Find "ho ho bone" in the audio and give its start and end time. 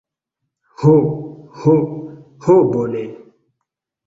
1.59-3.05